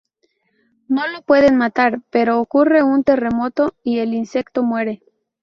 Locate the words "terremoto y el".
3.03-4.15